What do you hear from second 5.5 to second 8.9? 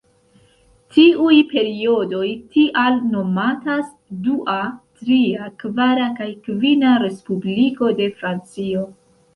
Kvara kaj Kvina Respubliko de Francio.